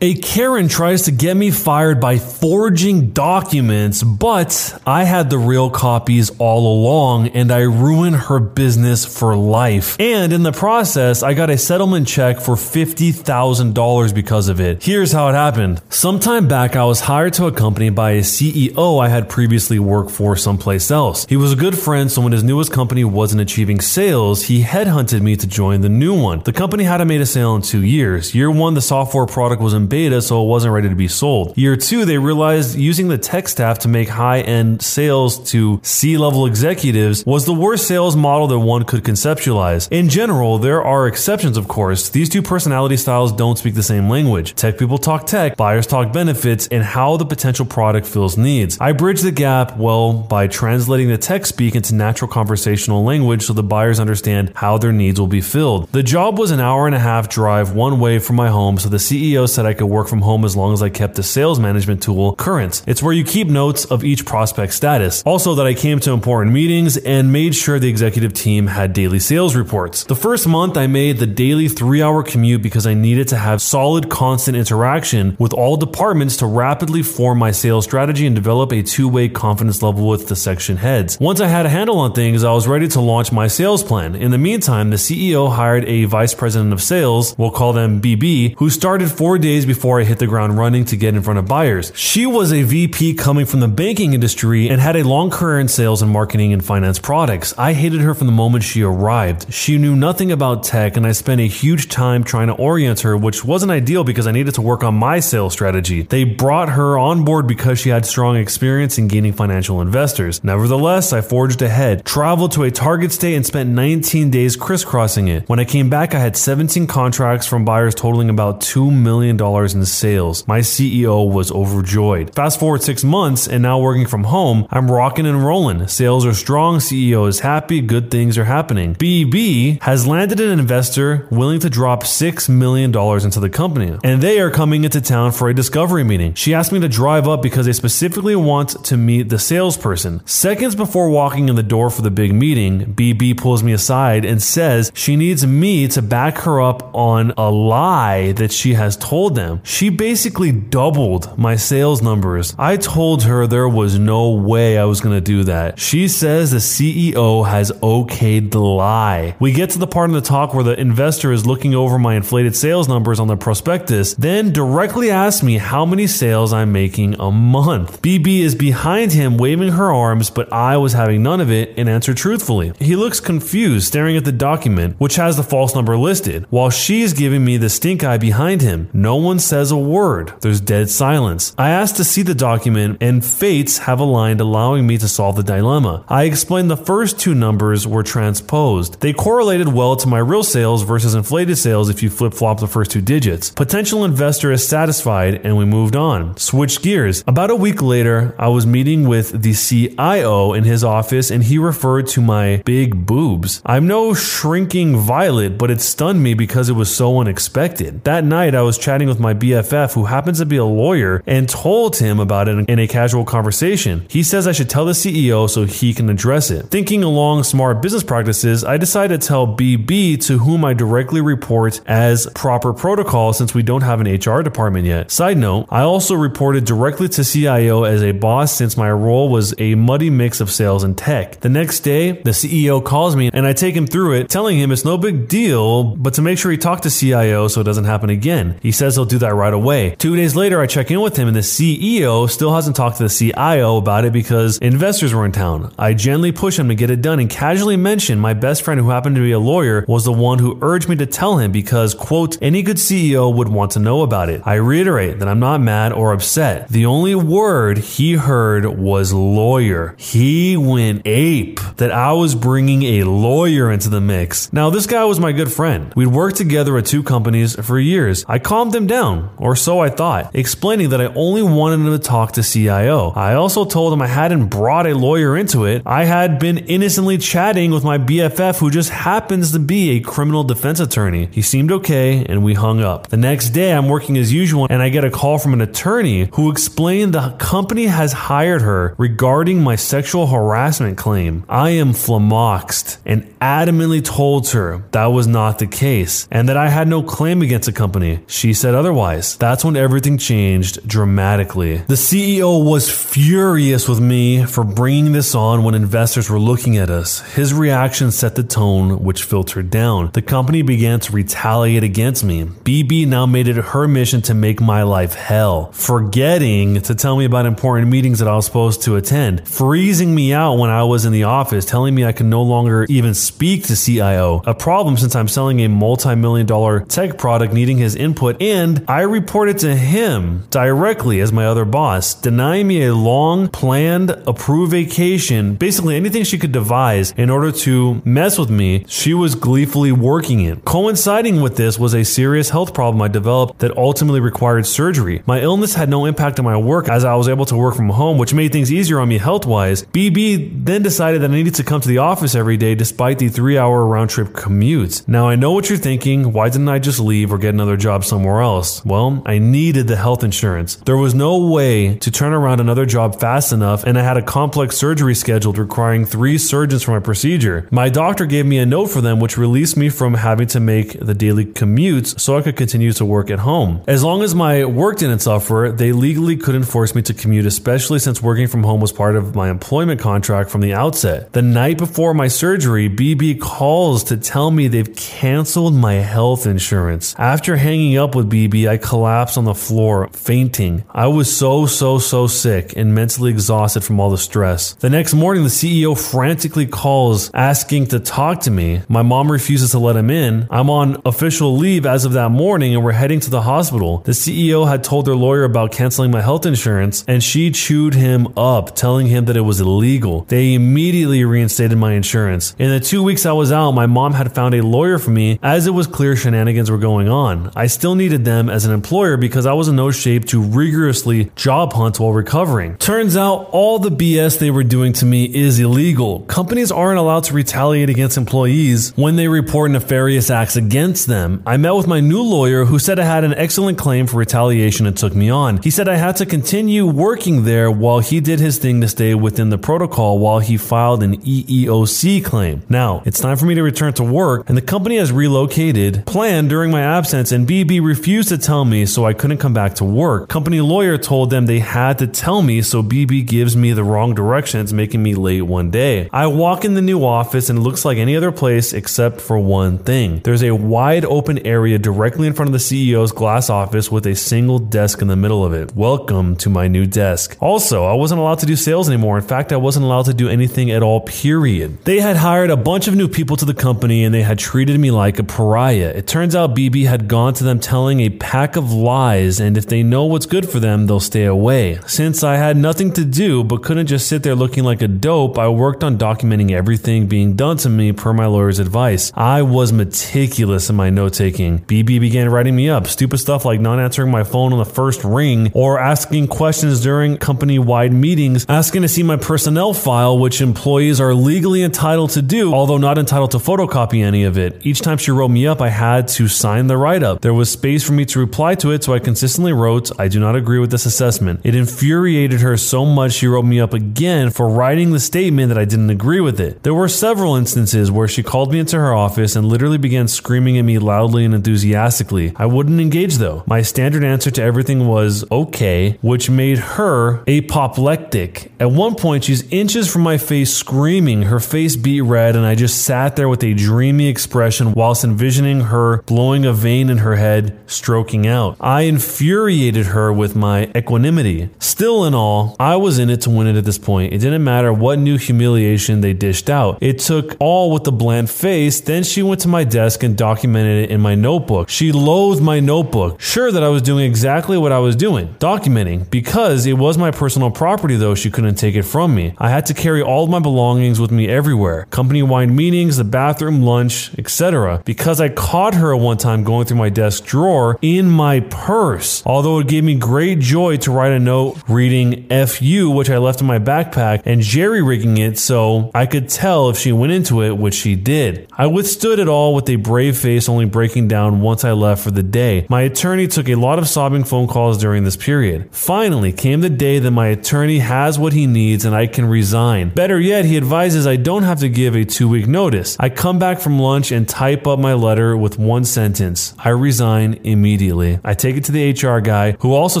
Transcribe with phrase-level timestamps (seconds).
[0.00, 5.70] A Karen tries to get me fired by forging documents, but I had the real
[5.70, 9.96] copies all along and I ruin her business for life.
[9.98, 14.84] And in the process, I got a settlement check for $50,000 because of it.
[14.84, 15.82] Here's how it happened.
[15.90, 20.12] Sometime back, I was hired to a company by a CEO I had previously worked
[20.12, 21.26] for someplace else.
[21.26, 25.22] He was a good friend, so when his newest company wasn't achieving sales, he headhunted
[25.22, 26.42] me to join the new one.
[26.44, 28.32] The company hadn't made a sale in two years.
[28.32, 31.56] Year one, the software product was in beta, so it wasn't ready to be sold.
[31.56, 36.16] Year two, they realized using the tech staff to make high end sales to C
[36.16, 39.88] level executives was the worst sales model that one could conceptualize.
[39.90, 42.10] In general, there are exceptions, of course.
[42.10, 44.54] These two personality styles don't speak the same language.
[44.54, 48.78] Tech people talk tech, buyers talk benefits, and how the potential product fills needs.
[48.80, 53.52] I bridge the gap, well, by translating the tech speak into natural conversational language so
[53.52, 55.90] the buyers understand how their needs will be filled.
[55.92, 58.88] The job was an hour and a half drive one way from my home, so
[58.88, 61.58] the CEO said I could work from home as long as I kept the sales
[61.58, 62.82] management tool current.
[62.86, 65.22] It's where you keep notes of each prospect status.
[65.24, 69.18] Also, that I came to important meetings and made sure the executive team had daily
[69.18, 70.04] sales reports.
[70.04, 73.62] The first month, I made the daily three hour commute because I needed to have
[73.62, 78.82] solid, constant interaction with all departments to rapidly form my sales strategy and develop a
[78.82, 81.18] two way confidence level with the section heads.
[81.20, 84.14] Once I had a handle on things, I was ready to launch my sales plan.
[84.14, 88.56] In the meantime, the CEO hired a vice president of sales, we'll call them BB,
[88.58, 91.46] who started four days before I hit the ground running to get in front of
[91.46, 91.92] buyers.
[91.94, 95.68] She was a VP coming from the banking industry and had a long career in
[95.68, 97.54] sales and marketing and finance products.
[97.56, 99.52] I hated her from the moment she arrived.
[99.52, 103.16] She knew nothing about tech, and I spent a huge time trying to orient her,
[103.16, 106.02] which wasn't ideal because I needed to work on my sales strategy.
[106.02, 110.42] They brought her on board because she had strong experience in gaining financial investors.
[110.42, 115.48] Nevertheless, I forged ahead, traveled to a target state, and spent 19 days crisscrossing it.
[115.48, 119.36] When I came back, I had 17 contracts from buyers totaling about $2 million
[119.66, 120.46] in sales.
[120.46, 122.34] My CEO was overjoyed.
[122.34, 125.86] Fast forward six months and now working from home, I'm rocking and rolling.
[125.88, 128.94] Sales are strong, CEO is happy, good things are happening.
[128.94, 134.40] BB has landed an investor willing to drop $6 million into the company, and they
[134.40, 136.34] are coming into town for a discovery meeting.
[136.34, 140.24] She asked me to drive up because they specifically want to meet the salesperson.
[140.26, 144.42] Seconds before walking in the door for the big meeting, BB pulls me aside and
[144.42, 149.34] says she needs me to back her up on a lie that she has told
[149.34, 149.47] them.
[149.64, 152.54] She she basically doubled my sales numbers.
[152.58, 155.78] I told her there was no way I was going to do that.
[155.78, 159.34] She says the CEO has okayed the lie.
[159.40, 162.16] We get to the part of the talk where the investor is looking over my
[162.16, 167.18] inflated sales numbers on the prospectus, then directly asks me how many sales I'm making
[167.18, 168.02] a month.
[168.02, 171.88] BB is behind him waving her arms, but I was having none of it and
[171.88, 172.74] answered truthfully.
[172.78, 177.14] He looks confused, staring at the document, which has the false number listed, while she's
[177.14, 178.90] giving me the stink eye behind him.
[178.92, 180.32] No one says a word.
[180.40, 181.54] There's dead silence.
[181.58, 185.42] I asked to see the document, and fates have aligned, allowing me to solve the
[185.42, 186.04] dilemma.
[186.08, 189.00] I explained the first two numbers were transposed.
[189.00, 192.66] They correlated well to my real sales versus inflated sales if you flip flop the
[192.66, 193.50] first two digits.
[193.50, 196.36] Potential investor is satisfied, and we moved on.
[196.36, 197.24] Switch gears.
[197.26, 201.58] About a week later, I was meeting with the CIO in his office, and he
[201.58, 203.62] referred to my big boobs.
[203.64, 208.04] I'm no shrinking violet, but it stunned me because it was so unexpected.
[208.04, 211.22] That night, I was chatting with my BFF BFF, who happens to be a lawyer,
[211.26, 214.06] and told him about it in a casual conversation.
[214.08, 216.66] He says I should tell the CEO so he can address it.
[216.66, 221.80] Thinking along smart business practices, I decided to tell BB to whom I directly report
[221.86, 225.10] as proper protocol since we don't have an HR department yet.
[225.10, 229.54] Side note, I also reported directly to CIO as a boss since my role was
[229.58, 231.40] a muddy mix of sales and tech.
[231.40, 234.72] The next day, the CEO calls me and I take him through it, telling him
[234.72, 237.84] it's no big deal, but to make sure he talked to CIO so it doesn't
[237.84, 238.58] happen again.
[238.62, 239.96] He says he'll do that right away.
[239.98, 243.04] Two days later, I check in with him, and the CEO still hasn't talked to
[243.04, 245.72] the CIO about it because investors were in town.
[245.78, 248.90] I gently push him to get it done and casually mention my best friend, who
[248.90, 251.94] happened to be a lawyer, was the one who urged me to tell him because,
[251.94, 254.42] quote, any good CEO would want to know about it.
[254.44, 256.68] I reiterate that I'm not mad or upset.
[256.68, 259.94] The only word he heard was lawyer.
[259.98, 264.52] He went ape that I was bringing a lawyer into the mix.
[264.52, 265.92] Now, this guy was my good friend.
[265.94, 268.24] We'd worked together at two companies for years.
[268.28, 271.98] I calmed him down, or so I thought, explaining that I only wanted him to
[271.98, 273.12] talk to CIO.
[273.14, 275.82] I also told him I hadn't brought a lawyer into it.
[275.86, 280.44] I had been innocently chatting with my BFF who just happens to be a criminal
[280.44, 281.28] defense attorney.
[281.32, 283.08] He seemed okay and we hung up.
[283.08, 286.28] The next day I'm working as usual and I get a call from an attorney
[286.34, 291.44] who explained the company has hired her regarding my sexual harassment claim.
[291.48, 296.68] I am flummoxed and adamantly told her that was not the case and that I
[296.68, 298.20] had no claim against the company.
[298.26, 299.36] She said otherwise otherwise.
[299.36, 301.76] That's when everything changed dramatically.
[301.88, 306.88] The CEO was furious with me for bringing this on when investors were looking at
[306.88, 307.20] us.
[307.34, 310.10] His reaction set the tone, which filtered down.
[310.14, 312.44] The company began to retaliate against me.
[312.44, 317.26] BB now made it her mission to make my life hell, forgetting to tell me
[317.26, 321.04] about important meetings that I was supposed to attend, freezing me out when I was
[321.04, 324.96] in the office, telling me I could no longer even speak to CIO, a problem
[324.96, 329.58] since I'm selling a multi million dollar tech product needing his input, and I reported
[329.60, 335.96] to him directly as my other boss, denying me a long planned approved vacation, basically
[335.96, 340.64] anything she could devise in order to mess with me, she was gleefully working it.
[340.64, 345.22] Coinciding with this was a serious health problem I developed that ultimately required surgery.
[345.26, 347.90] My illness had no impact on my work as I was able to work from
[347.90, 349.84] home, which made things easier on me health wise.
[349.84, 353.28] BB then decided that I needed to come to the office every day despite the
[353.28, 355.02] three hour round trip commute.
[355.08, 356.32] Now I know what you're thinking.
[356.32, 358.67] Why didn't I just leave or get another job somewhere else?
[358.84, 360.76] Well, I needed the health insurance.
[360.76, 364.22] There was no way to turn around another job fast enough, and I had a
[364.22, 367.68] complex surgery scheduled requiring three surgeons for my procedure.
[367.70, 370.98] My doctor gave me a note for them, which released me from having to make
[370.98, 373.82] the daily commutes so I could continue to work at home.
[373.86, 377.98] As long as my work didn't suffer, they legally couldn't force me to commute, especially
[377.98, 381.32] since working from home was part of my employment contract from the outset.
[381.32, 387.14] The night before my surgery, BB calls to tell me they've canceled my health insurance.
[387.18, 390.84] After hanging up with BB, I collapsed on the floor, fainting.
[390.90, 394.72] I was so, so, so sick and mentally exhausted from all the stress.
[394.74, 398.82] The next morning, the CEO frantically calls asking to talk to me.
[398.88, 400.48] My mom refuses to let him in.
[400.50, 403.98] I'm on official leave as of that morning and we're heading to the hospital.
[403.98, 408.32] The CEO had told their lawyer about canceling my health insurance and she chewed him
[408.38, 410.22] up, telling him that it was illegal.
[410.28, 412.54] They immediately reinstated my insurance.
[412.58, 415.38] In the two weeks I was out, my mom had found a lawyer for me
[415.42, 417.52] as it was clear shenanigans were going on.
[417.54, 421.72] I still needed as an employer because I was in no shape to rigorously job
[421.72, 422.76] hunt while recovering.
[422.78, 426.20] Turns out all the BS they were doing to me is illegal.
[426.20, 431.42] Companies aren't allowed to retaliate against employees when they report nefarious acts against them.
[431.46, 434.86] I met with my new lawyer who said I had an excellent claim for retaliation
[434.86, 435.62] and took me on.
[435.62, 439.14] He said I had to continue working there while he did his thing to stay
[439.14, 442.62] within the protocol while he filed an EEOC claim.
[442.68, 446.48] Now, it's time for me to return to work and the company has relocated, planned
[446.48, 449.84] during my absence and BB refused to tell me so I couldn't come back to
[449.84, 450.28] work.
[450.28, 454.14] Company lawyer told them they had to tell me so BB gives me the wrong
[454.14, 456.08] directions making me late one day.
[456.12, 459.38] I walk in the new office and it looks like any other place except for
[459.38, 460.20] one thing.
[460.24, 464.14] There's a wide open area directly in front of the CEO's glass office with a
[464.14, 465.74] single desk in the middle of it.
[465.74, 467.36] Welcome to my new desk.
[467.40, 469.18] Also, I wasn't allowed to do sales anymore.
[469.18, 471.84] In fact, I wasn't allowed to do anything at all, period.
[471.84, 474.78] They had hired a bunch of new people to the company and they had treated
[474.78, 475.92] me like a pariah.
[475.94, 479.66] It turns out BB had gone to them telling a pack of lies, and if
[479.66, 481.80] they know what's good for them, they'll stay away.
[481.86, 485.38] Since I had nothing to do but couldn't just sit there looking like a dope,
[485.38, 489.10] I worked on documenting everything being done to me per my lawyer's advice.
[489.14, 491.60] I was meticulous in my note taking.
[491.60, 495.04] BB began writing me up, stupid stuff like not answering my phone on the first
[495.04, 500.42] ring or asking questions during company wide meetings, asking to see my personnel file, which
[500.42, 504.66] employees are legally entitled to do, although not entitled to photocopy any of it.
[504.66, 507.22] Each time she wrote me up, I had to sign the write up.
[507.22, 510.18] There was space for me to reply to it, so I consistently wrote, I do
[510.18, 511.40] not agree with this assessment.
[511.44, 515.58] It infuriated her so much she wrote me up again for writing the statement that
[515.58, 516.62] I didn't agree with it.
[516.62, 520.58] There were several instances where she called me into her office and literally began screaming
[520.58, 522.32] at me loudly and enthusiastically.
[522.36, 523.44] I wouldn't engage though.
[523.46, 528.50] My standard answer to everything was okay, which made her apoplectic.
[528.58, 532.54] At one point, she's inches from my face screaming, her face beet red, and I
[532.54, 537.16] just sat there with a dreamy expression whilst envisioning her blowing a vein in her
[537.16, 538.56] head, stroking out.
[538.60, 541.50] I infuriated her with my equanimity.
[541.58, 544.12] Still, in all, I was in it to win it at this point.
[544.12, 546.78] It didn't matter what new humiliation they dished out.
[546.80, 548.80] It took all with a bland face.
[548.80, 551.68] Then she went to my desk and documented it in my notebook.
[551.68, 556.08] She loathed my notebook, sure that I was doing exactly what I was doing, documenting.
[556.10, 559.34] Because it was my personal property, though, she couldn't take it from me.
[559.38, 563.62] I had to carry all my belongings with me everywhere company wide meetings, the bathroom,
[563.62, 564.82] lunch, etc.
[564.84, 569.22] Because I caught her one time going through my desk drawer in my purse.
[569.24, 573.40] Although it gave me great joy to write a note reading FU, which I left
[573.40, 577.42] in my backpack, and jerry rigging it so I could tell if she went into
[577.42, 578.48] it, which she did.
[578.52, 582.10] I withstood it all with a brave face, only breaking down once I left for
[582.10, 582.66] the day.
[582.68, 585.68] My attorney took a lot of sobbing phone calls during this period.
[585.74, 589.90] Finally came the day that my attorney has what he needs and I can resign.
[589.90, 592.96] Better yet, he advises I don't have to give a two week notice.
[593.00, 597.40] I come back from lunch and type up my letter with one sentence I resign
[597.44, 598.18] immediately immediately.
[598.24, 600.00] I take it to the HR guy, who also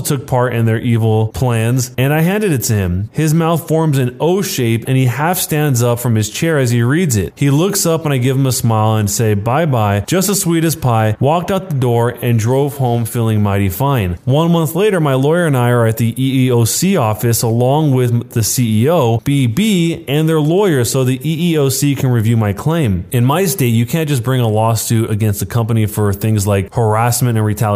[0.00, 3.08] took part in their evil plans, and I handed it to him.
[3.12, 6.70] His mouth forms an O shape, and he half stands up from his chair as
[6.70, 7.32] he reads it.
[7.36, 10.40] He looks up, and I give him a smile and say bye bye, just as
[10.40, 14.18] sweet as pie, walked out the door, and drove home feeling mighty fine.
[14.24, 18.40] One month later, my lawyer and I are at the EEOC office along with the
[18.40, 23.06] CEO, BB, and their lawyer so the EEOC can review my claim.
[23.12, 26.74] In my state, you can't just bring a lawsuit against a company for things like
[26.74, 27.67] harassment and retaliation.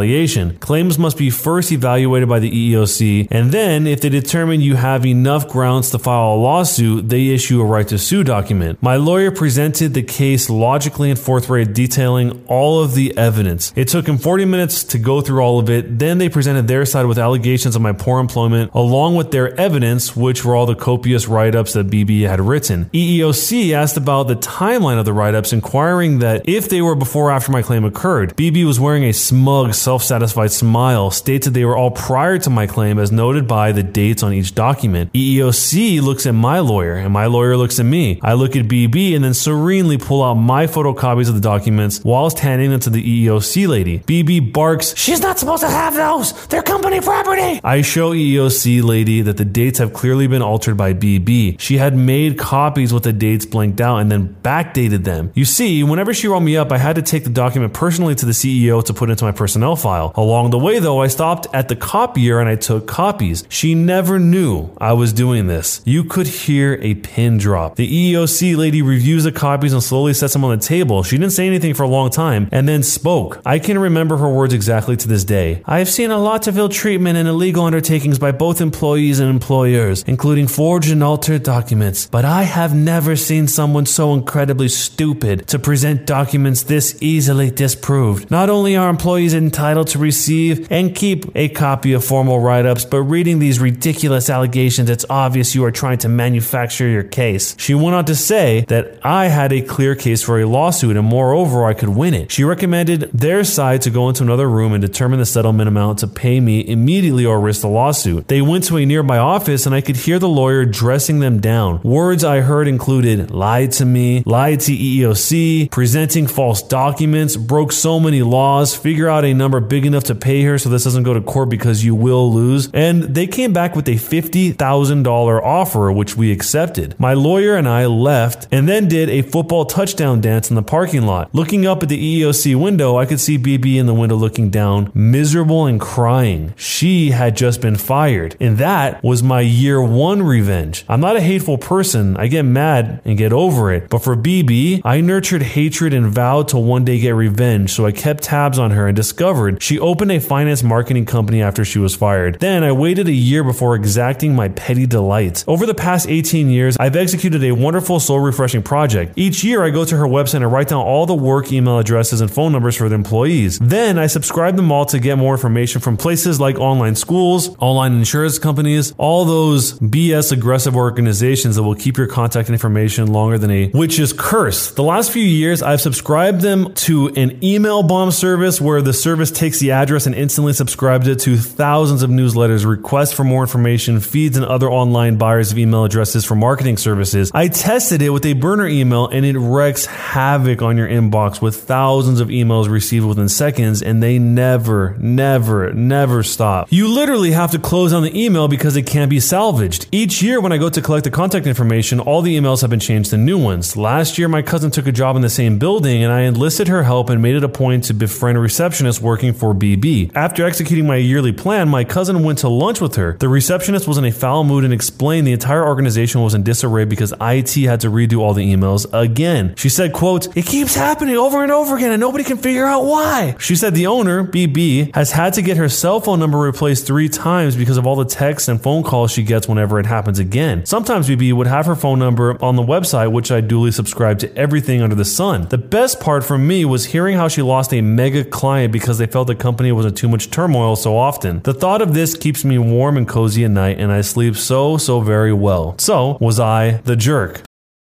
[0.60, 5.06] Claims must be first evaluated by the EEOC, and then, if they determine you have
[5.06, 8.82] enough grounds to file a lawsuit, they issue a right to sue document.
[8.82, 13.72] My lawyer presented the case logically and forthright, detailing all of the evidence.
[13.74, 15.98] It took him 40 minutes to go through all of it.
[15.98, 20.14] Then they presented their side with allegations of my poor employment, along with their evidence,
[20.16, 22.86] which were all the copious write ups that BB had written.
[22.92, 27.22] EEOC asked about the timeline of the write ups, inquiring that if they were before
[27.22, 28.36] or after my claim occurred.
[28.36, 32.50] BB was wearing a smug, self satisfied smile, states that they were all prior to
[32.50, 35.12] my claim, as noted by the dates on each document.
[35.12, 38.18] EEOC looks at my lawyer, and my lawyer looks at me.
[38.22, 42.38] I look at BB and then serenely pull out my photocopies of the documents whilst
[42.38, 43.98] handing them to the EEOC lady.
[44.00, 46.46] BB barks, She's not supposed to have those!
[46.46, 47.60] They're company property!
[47.64, 51.58] I show EEOC lady that the dates have clearly been altered by BB.
[51.60, 55.32] She had made copies with the dates blanked out and then backdated them.
[55.34, 58.26] You see, whenever she rolled me up, I had to take the document personally to
[58.26, 60.12] the CEO to put into my personnel file.
[60.16, 63.44] Along the way, though, I stopped at the copier and I took copies.
[63.48, 65.80] She never knew I was doing this.
[65.84, 67.76] You could hear a pin drop.
[67.76, 71.02] The EEOC lady reviews the copies and slowly sets them on the table.
[71.02, 73.40] She didn't say anything for a long time and then spoke.
[73.44, 75.62] I can remember her words exactly to this day.
[75.64, 80.04] I've seen a lot of ill treatment and illegal undertakings by both employees and employers,
[80.06, 85.58] including forged and altered documents, but I have never seen someone so incredibly stupid to
[85.58, 88.30] present documents this easily disproved.
[88.30, 92.84] Not only are employees entitled to receive and keep a copy of formal write ups,
[92.84, 97.54] but reading these ridiculous allegations, it's obvious you are trying to manufacture your case.
[97.58, 101.06] She went on to say that I had a clear case for a lawsuit and
[101.06, 102.32] moreover, I could win it.
[102.32, 106.08] She recommended their side to go into another room and determine the settlement amount to
[106.08, 108.26] pay me immediately or risk the lawsuit.
[108.26, 111.80] They went to a nearby office and I could hear the lawyer dressing them down.
[111.82, 118.00] Words I heard included lied to me, lied to EEOC, presenting false documents, broke so
[118.00, 121.12] many laws, figure out a number big enough to pay her so this doesn't go
[121.12, 122.70] to court because you will lose.
[122.72, 126.94] And they came back with a $50,000 offer, which we accepted.
[126.98, 131.02] My lawyer and I left and then did a football touchdown dance in the parking
[131.02, 131.34] lot.
[131.34, 134.92] Looking up at the EEOC window, I could see BB in the window looking down,
[134.94, 136.54] miserable and crying.
[136.56, 138.36] She had just been fired.
[138.38, 140.84] And that was my year one revenge.
[140.88, 142.16] I'm not a hateful person.
[142.16, 143.90] I get mad and get over it.
[143.90, 147.72] But for BB, I nurtured hatred and vowed to one day get revenge.
[147.72, 151.64] So I kept tabs on her and discovered she opened a finance marketing company after
[151.64, 152.38] she was fired.
[152.40, 155.44] Then I waited a year before exacting my petty delights.
[155.46, 159.14] Over the past 18 years, I've executed a wonderful soul refreshing project.
[159.16, 162.20] Each year, I go to her website and write down all the work email addresses
[162.20, 163.58] and phone numbers for the employees.
[163.58, 167.94] Then I subscribe them all to get more information from places like online schools, online
[167.94, 173.50] insurance companies, all those BS aggressive organizations that will keep your contact information longer than
[173.50, 174.72] a witch's curse.
[174.72, 179.21] The last few years, I've subscribed them to an email bomb service where the service
[179.30, 184.00] takes the address and instantly subscribes it to thousands of newsletters, requests for more information,
[184.00, 187.30] feeds, and other online buyers of email addresses for marketing services.
[187.34, 191.56] I tested it with a burner email and it wreaks havoc on your inbox with
[191.56, 196.68] thousands of emails received within seconds and they never, never, never stop.
[196.70, 199.86] You literally have to close on the email because it can't be salvaged.
[199.92, 202.80] Each year when I go to collect the contact information, all the emails have been
[202.80, 203.76] changed to new ones.
[203.76, 206.82] Last year, my cousin took a job in the same building and I enlisted her
[206.82, 210.10] help and made it a point to befriend a receptionist working for BB.
[210.14, 213.12] After executing my yearly plan, my cousin went to lunch with her.
[213.18, 216.86] The receptionist was in a foul mood and explained the entire organization was in disarray
[216.86, 219.54] because IT had to redo all the emails again.
[219.58, 222.86] She said, quote, it keeps happening over and over again and nobody can figure out
[222.86, 223.36] why.
[223.38, 227.10] She said the owner, BB, has had to get her cell phone number replaced three
[227.10, 230.64] times because of all the texts and phone calls she gets whenever it happens again.
[230.64, 234.34] Sometimes BB would have her phone number on the website, which I duly subscribed to
[234.38, 235.48] everything under the sun.
[235.50, 239.06] The best part for me was hearing how she lost a mega client because they
[239.06, 241.42] felt the company was in too much turmoil so often.
[241.42, 244.76] The thought of this keeps me warm and cozy at night, and I sleep so,
[244.76, 245.74] so very well.
[245.78, 247.42] So, was I the jerk?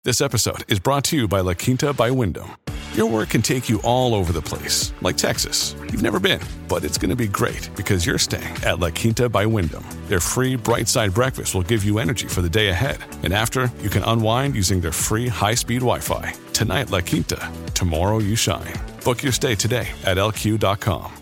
[0.04, 2.50] This episode is brought to you by La Quinta by Wyndham.
[2.94, 5.75] Your work can take you all over the place, like Texas.
[5.90, 9.28] You've never been, but it's going to be great because you're staying at La Quinta
[9.28, 9.85] by Wyndham.
[10.06, 12.99] Their free bright side breakfast will give you energy for the day ahead.
[13.25, 16.32] And after, you can unwind using their free high speed Wi Fi.
[16.52, 17.50] Tonight, La Quinta.
[17.75, 18.91] Tomorrow, you shine.
[19.04, 21.22] Book your stay today at lq.com.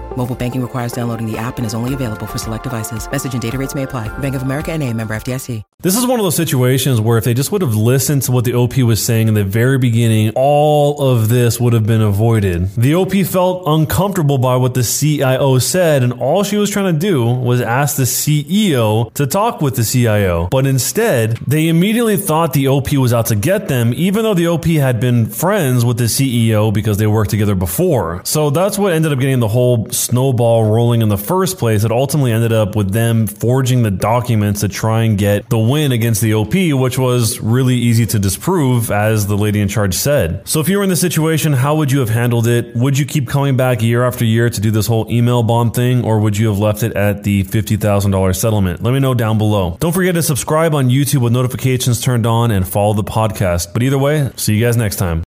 [0.17, 3.09] Mobile banking requires downloading the app and is only available for select devices.
[3.09, 4.09] Message and data rates may apply.
[4.19, 5.63] Bank of America and a member FDIC.
[5.81, 8.45] This is one of those situations where if they just would have listened to what
[8.45, 12.69] the OP was saying in the very beginning, all of this would have been avoided.
[12.75, 16.99] The OP felt uncomfortable by what the CIO said, and all she was trying to
[16.99, 20.49] do was ask the CEO to talk with the CIO.
[20.51, 24.45] But instead, they immediately thought the OP was out to get them, even though the
[24.45, 28.21] OP had been friends with the CEO because they worked together before.
[28.23, 31.83] So that's what ended up getting the whole snowball rolling in the first place.
[31.83, 35.91] It ultimately ended up with them forging the documents to try and get the win
[35.91, 40.47] against the OP, which was really easy to disprove, as the lady in charge said.
[40.47, 42.75] So if you were in this situation, how would you have handled it?
[42.75, 46.03] Would you keep coming back year after year to do this whole email bomb thing,
[46.03, 48.83] or would you have left it at the $50,000 settlement?
[48.83, 49.77] Let me know down below.
[49.79, 53.73] Don't forget to subscribe on YouTube with notifications turned on and follow the podcast.
[53.73, 55.19] But either way, see you guys next time.